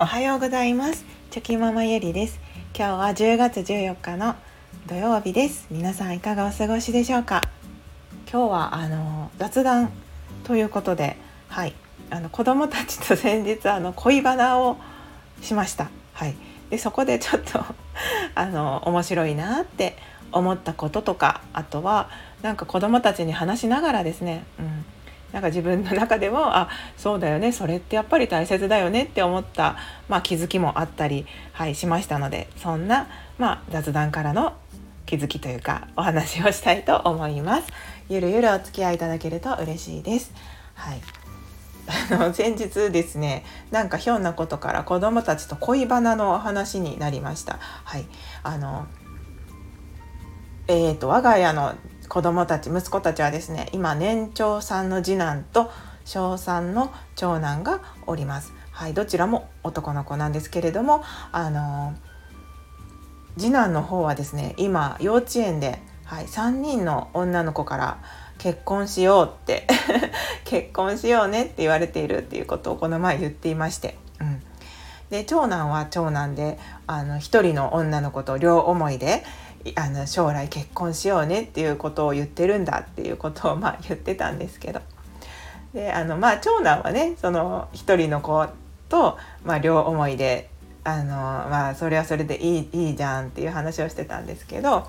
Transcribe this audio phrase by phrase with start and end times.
[0.00, 1.04] おはようございます。
[1.30, 2.40] チョキママゆりです。
[2.76, 4.34] 今日は10月14日の
[4.88, 5.68] 土曜日です。
[5.70, 7.42] 皆さんいかがお過ごしでしょうか？
[8.28, 9.92] 今日はあの雑談
[10.42, 11.16] ということで
[11.46, 11.74] はい。
[12.10, 14.78] あの子供たちと先日あの恋バナを
[15.40, 15.90] しました。
[16.12, 16.34] はい。
[16.70, 17.64] でそこでちょっと
[18.34, 19.96] あの面白いなって
[20.32, 22.10] 思ったこととかあとは
[22.42, 24.84] なんか子供たちに話しながらですね、うん、
[25.34, 29.76] なんか自分の中でもあそうだよねそれってやっぱり大切だよねって思った、
[30.08, 34.52] まあ、気づきもあったり、はい、しましたのでそんな、まあ、雑談からの
[35.06, 37.64] 気づきというかお話をしたいと思います。
[38.08, 40.32] ゆるゆるお付き合いいただけると嬉しいです。
[40.74, 41.00] はい
[42.10, 47.58] あの先日ですねなんかひょんなことから子どもたちと恋バナの話になりました。
[47.58, 48.06] はい
[48.44, 48.86] あの
[50.68, 51.74] えーと我が家の
[52.08, 55.70] 子供たち息子たちはですね今年長さんの次男と
[56.04, 58.52] 小3の長男がおります。
[58.70, 61.94] はい、どちらも男の子なんですけれどもあの
[63.38, 67.98] 次男の方はですね今幼稚園で、はい、3人の女の子から
[68.38, 69.66] 結婚しようって
[70.44, 74.42] 結婚しようねって言われているっていうことをこの前言っていまして、うん、
[75.10, 79.24] で長男は長男であの1人の女の子と両思いで
[79.76, 84.80] あの将来結婚しようねっていうことを言ってるんだっていうことをまあ言ってたんですけど。
[85.72, 88.46] であのまあ長男はねその一人の子
[88.88, 90.48] と、まあ、両思いで
[90.84, 94.88] あのまあそれはそれでいいいいじゃんっていう話をしてたんですけど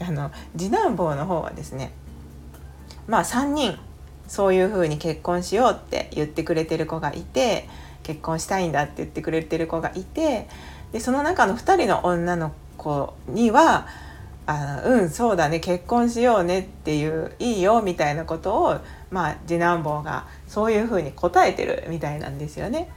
[0.00, 1.92] あの次男坊の方はですね
[3.06, 3.78] まあ3人
[4.26, 7.68] そういうふうに結婚しようって言ってくれてる子がいて
[8.02, 10.48] 結婚したいんだって言ってくれてる子がいて
[10.92, 12.54] でその中の2人の女の子
[13.28, 13.86] には
[14.48, 18.78] あうんそうだね結婚しようねっていういいよみたいなことを、
[19.10, 22.90] まあ、次男坊がそういうふうに答えてるみたいなんですよね。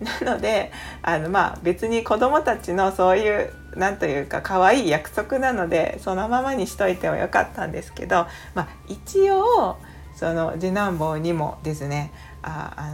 [0.00, 9.78] うん、なのであの、まあ、別に子どもたちのそういう何というか可愛い約束なのでそのままにしといてもよかったんですけど、まあ、一応
[10.14, 12.12] その次男坊にもですね
[12.42, 12.90] ああ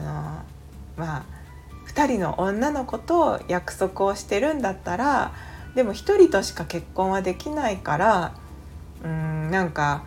[0.97, 1.23] のまあ
[1.89, 5.33] 2人の女の子と約束をしてるんだったら
[5.79, 8.35] でも一人としか結婚はできないから
[9.05, 10.03] うんなんか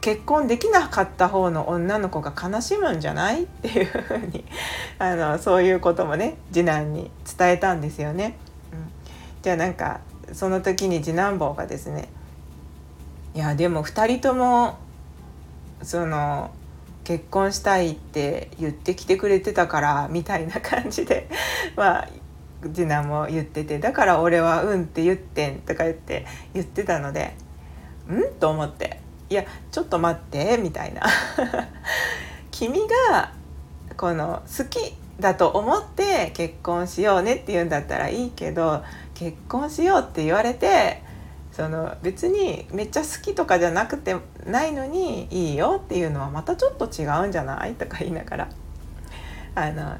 [0.00, 3.44] 結婚できなかった方の女の子が悲しむんじゃない？
[3.44, 4.44] っていうふうに
[4.98, 8.36] あのそういうこともね次男に伝えたんですよね。
[8.72, 8.90] うん、
[9.40, 10.00] じゃあなんか
[10.32, 12.08] その時に次男坊がですね
[13.36, 14.78] いやでも2人とも
[15.80, 16.50] その
[17.04, 21.28] 結婚したいって言ってきてくれてたからみたいな感じで
[21.76, 22.08] まあ
[22.72, 27.34] 次男も言っててだから俺は「うん」って言ってんとか言って言ってたので
[28.08, 31.02] 「ん?」と思って「いやちょっと待って」みたいな
[32.50, 32.80] 君
[33.10, 33.32] が
[33.96, 38.82] この好きだと思って結婚しようねって言うんだったらいいけど
[39.14, 41.02] 結婚しようって言われて
[41.52, 48.48] その別にめっちゃ好きとかじゃなくてないのにいいよっていうのはまたちょっと違うんじゃないとか言いながら
[49.54, 49.96] あの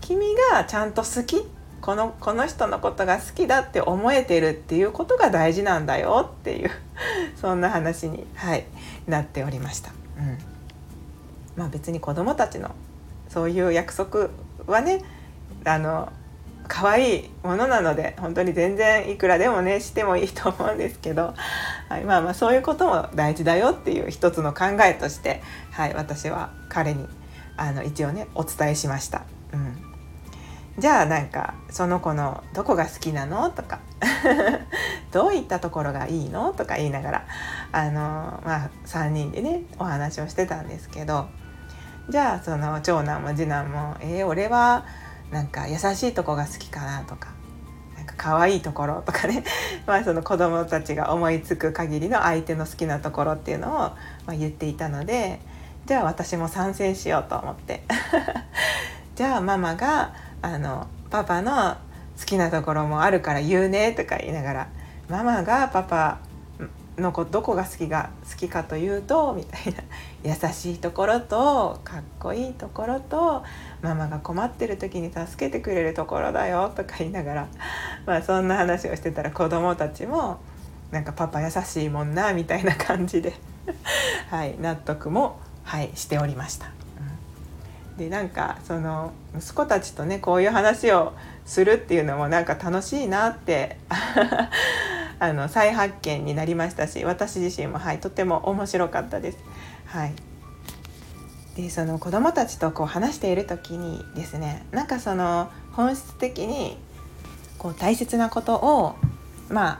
[0.00, 1.40] 君がちゃんと好きっ
[1.84, 6.70] このこの人のことが好きだって思えてるっていうことが大事なんだよっていう
[7.38, 8.64] そんな話に、はい、
[9.06, 9.90] なっておりました。
[10.16, 10.38] うん
[11.56, 12.70] まあ、別に子どもたちの
[13.28, 14.30] そういう約束
[14.66, 15.02] はね
[15.66, 16.10] あの
[16.68, 21.34] 可愛いものなので本当に全然いくらでもねしてもいいと思うんですけど、
[21.90, 25.42] はい、まあまあそういうことも大事だよっていう一つの考えとして、
[25.72, 27.06] はい、私は彼に
[27.58, 29.24] あの一応ねお伝えしました。
[29.52, 29.83] うん
[30.78, 33.80] じゃあなんかその子のどこが好きなのとか。
[35.12, 37.26] どういったところがいいのとか言いながら。
[37.72, 41.28] あのまあ3人でねお話をしてたんですけど。
[42.08, 44.84] じゃあその長男も次男も「えー、俺は
[45.30, 47.28] なんか優しいとこが好きかな」とか
[47.96, 49.42] 「なんか可愛いところ」とかね。
[49.86, 53.96] まあその子供たちが思いつく限りの相手の好きなところっていうのを、ま
[54.28, 55.40] あ、言っていたので。
[55.86, 57.82] じゃあ私も参戦しようと思って。
[59.16, 61.74] じゃあママがあのパパの
[62.20, 64.68] 好きなところもあるから言うねとか言いながら
[65.08, 66.18] ママがパパ
[66.98, 69.82] の子どこが好きが好きかというとみたいな
[70.22, 73.42] 優しいところとかっこいいところと
[73.80, 77.48] ママが困ってる時に助けてくれるところだよとか言いながら
[78.04, 80.40] まあそんな話をしてたら子供たちも
[80.90, 83.32] なんかパパ優しいもんなみたいな感じで
[84.28, 86.83] はい納得もはいしておりました。
[87.96, 91.12] でなんかその息子たちとねこういう話を
[91.44, 93.76] するっていうのもなんか楽しいなって
[95.20, 99.38] あの再発見になりましたし私自身もはいとても面白かったです。
[99.86, 100.14] はい
[101.56, 106.76] でその子どもたちとこう話している時にですねなんかその本質的に
[107.58, 108.96] こう大切なことを
[109.48, 109.78] まあ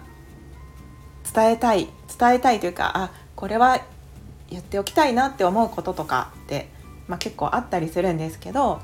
[1.34, 3.80] 伝えたい伝えたいというかあこれは
[4.50, 6.68] 言っておきたいなって思うこととかって、
[7.08, 8.80] まあ、結構あったりするんですけど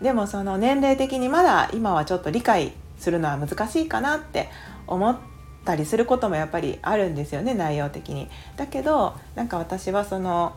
[0.00, 4.48] でもその年齢的にまだ今はちょっと理解するのは難しいかなって
[4.86, 5.16] 思っ
[5.64, 8.28] たりすることもやっぱりあるんですよね内容的に。
[8.56, 10.54] だけどなんか私はその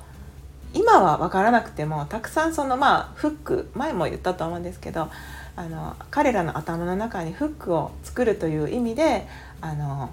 [0.74, 5.10] 今は分からなくてもたくさんそのまあフック前も言ったと思うんですけど
[5.56, 9.28] あの彼らの頭の中にフックを作るという意味で
[9.62, 10.10] あの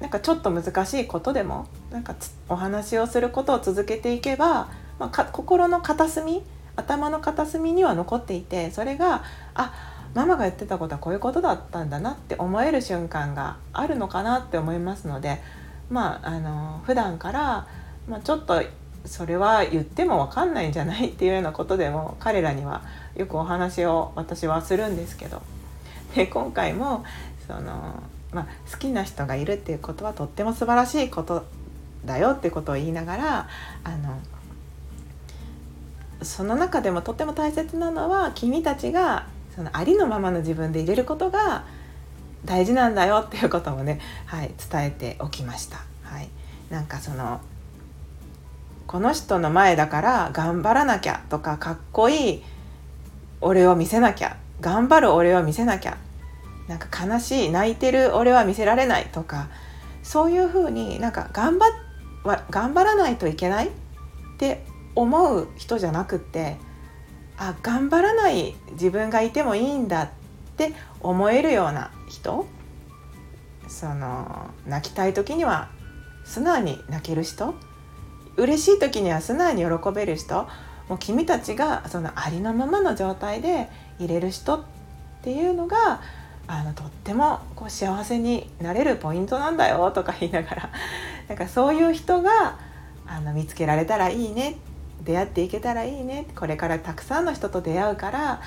[0.00, 2.14] なんかちょっと難しいことでもなんか
[2.48, 6.42] お話をすることを続けていけば、まあ、心の片隅
[6.76, 9.24] 頭の片隅には残っていてそれが
[9.54, 9.72] あ
[10.14, 15.40] ママが言ってたことはこういうことだったんだなって思える瞬間があるのかなって思いますので
[15.90, 17.66] まああの普段から、
[18.08, 18.62] まあ、ちょっと
[19.04, 22.82] それは言っても分かんないんじゃないっていうようなことでも彼らには
[23.16, 25.42] よくお話を私はするんですけど。
[26.14, 27.04] で今回も
[27.46, 28.02] その、
[28.32, 31.44] まあ、好きな人がいるっていうことはとっても素晴らしいこと
[32.04, 33.48] だよってことを言いながら
[33.84, 34.18] あの
[36.22, 41.64] その中でもとっても大切なのは君たちがそのありのままの自分で入れることが
[42.44, 45.78] 大事なんだよっていうこともね、 はい、伝えておきました。
[46.02, 46.28] はい、
[46.70, 47.40] なんかその
[48.86, 52.44] この人の前だから頑張らなきゃとかかっこいい
[53.40, 55.98] 俺を見せなきゃ頑張る俺を見せなきゃ
[56.68, 59.48] なんか悲しい泣いてる俺は見せられないとか
[60.02, 61.66] そういうふうになんか頑張
[62.50, 63.70] 頑張らないといけないっ
[64.38, 64.64] て
[65.02, 66.56] 思う人じゃなくって
[67.36, 70.08] あ頑張らない自分がいてもいいんだっ
[70.56, 72.46] て思えるような人
[73.68, 75.68] その泣きたい時には
[76.24, 77.54] 素直に泣ける人
[78.36, 80.48] 嬉しい時には素直に喜べる人
[80.88, 83.68] もう君たちがそのありのままの状態で
[84.00, 84.62] 入れる人っ
[85.22, 86.00] ていうのが
[86.48, 90.70] あのとってもこう幸せになれるポイントなんだよとか言いながら
[91.28, 92.58] なんかそういう人が
[93.06, 94.56] あの見つけられたらいいね
[95.08, 96.26] 出会っていけたらいいね。
[96.36, 98.42] これからたくさんの人と出会うから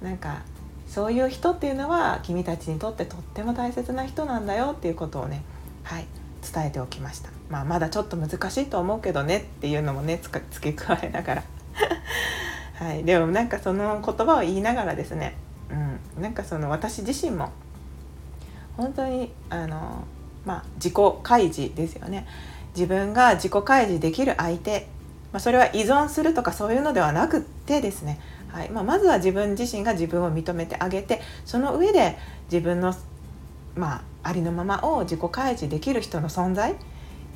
[0.00, 0.42] なんか
[0.86, 5.42] そういう人っていうのは君たちにとってとっても大切な人なんだよっていうことをね
[5.82, 6.06] はい
[6.52, 11.42] 伝えておきました、まあ、まだちょっと難しいと思うけどねっていうのもね 付け加えながら。
[12.78, 15.34] はい、でもなんかその言葉を言いながらですね、
[16.16, 17.50] うん、なんかその私自身も
[18.76, 20.04] 本当にあの、
[20.44, 20.94] まあ、自己
[21.24, 22.26] 開示ですよね。
[22.76, 24.88] 自分が自己開示できる相手、
[25.34, 28.20] まあ、それは依存するとかそういうのではなくってですね、
[28.52, 28.70] はい。
[28.70, 32.16] まあ、まずは自分自身が自分を認めてあげてその上で
[32.52, 32.94] 自分の、
[33.74, 36.76] まあ、ありのままを自己開示できる人の存在っ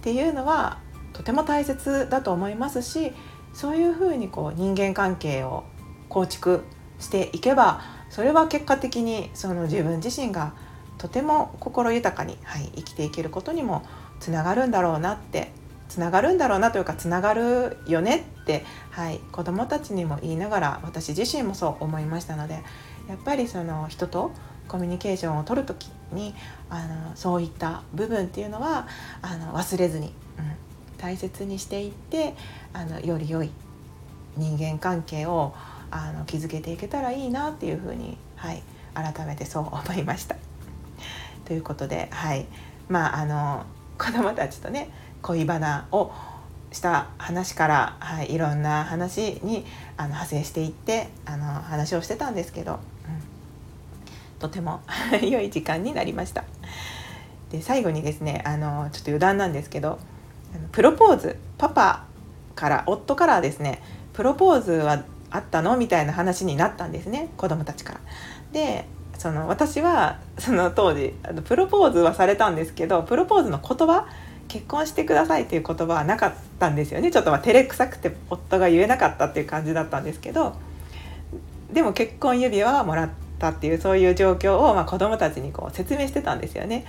[0.00, 0.78] ていうのは
[1.12, 3.10] とても大切だと思いますし
[3.52, 5.64] そういうふうにこう人間関係を
[6.08, 6.62] 構築
[7.00, 10.52] していけばそれは結果的にその自分自身が
[10.98, 13.84] とても心豊かに、はい、生きていけることにも
[14.20, 15.50] つながるんだろうなって
[15.88, 22.62] つながるんだろうなというかつながるよねって、はい、子どもたちにも言いながら私自身もそう思いましたので
[23.08, 24.32] やっぱりその人と
[24.68, 26.34] コミュニケーションを取る時に
[26.68, 28.86] あのそういった部分っていうのは
[29.22, 30.12] あの忘れずに、うん、
[30.98, 32.34] 大切にしていって
[32.74, 33.50] あのより良い
[34.36, 35.54] 人間関係を
[35.90, 38.62] あの築けていけたらいいなっていうふうに、はい、
[38.94, 40.36] 改めてそう思いました。
[41.46, 42.46] ということで、はい
[42.90, 43.64] まあ、あの
[43.96, 44.90] 子どもたちとね
[45.28, 46.10] 恋バナを
[46.72, 49.66] した話から、はい、いろんな話に
[49.98, 52.78] あの派生していってあの話をしてたんですけど、うん、
[54.38, 54.80] とても
[55.22, 56.44] 良い時間になりました。
[57.50, 59.98] で最後にですねあのちょっと余談なんですけど
[60.72, 62.04] プロポーズパパ
[62.54, 63.82] から夫からですね
[64.12, 68.00] プロポーズはあったのみたいな話になったんですね子供たちから。
[68.52, 68.86] で
[69.18, 74.06] その私はその当時あのプロポーズはされたんですけどプロポーズの言葉
[74.48, 80.56] 結婚してくださいっていう言葉はなかったんですよねちょっとま照れくさくて夫が言えなかったっていう感じだったんですけど
[81.72, 86.86] でも結婚指輪はもらったっていうそういう状況をまあ子どもたちにこう説明してたんですよね。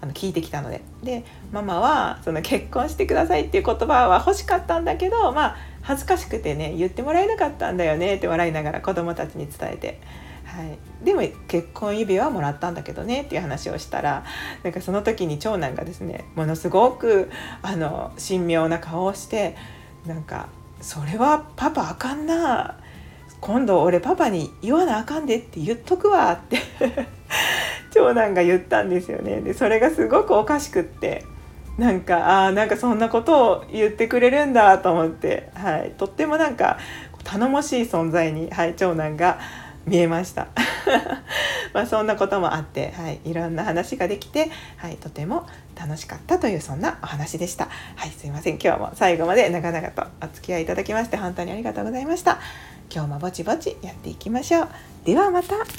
[0.00, 10.00] あの聞いてきたのででママはその結婚してくださいっていう言葉は欲しかったんだけどまあ恥ずかしくてね言ってもらえなかったんだよねって笑いながら子供たちに伝えて。
[10.52, 14.22] はい、でも結婚指輪はもらったんだけどねっていう話をしたら
[14.62, 17.30] なんかその時に長男がですねものすごく
[17.62, 19.56] あの神妙な顔をして
[20.06, 20.48] なんか
[20.82, 22.76] 「それはパパあかんな
[23.40, 26.58] 今度俺パパに言わなあかんで」って言っとくわって
[27.90, 29.40] 長男が言ったんですよね。
[29.40, 31.24] でそれがすごくおかしくって
[31.78, 36.78] なんかあなんかそんなことを言ってくれるんだと思って、はい、とってもなんか
[37.24, 39.38] 頼もしい存在に、はい、長男が
[39.86, 40.48] 見えました。
[41.74, 45.46] まあそんなこともあって、はい、いろんな話ができて、はい、とても
[45.78, 47.68] 楽しかったというそんなお話でした。
[47.96, 48.58] はいすいません。
[48.62, 52.38] 今日も最後まで長々とお付き合いいただきまして本当にありがとうございました。
[52.92, 54.68] 今日もぼちぼちやっていきましょう。
[55.04, 55.72] ではまた明日。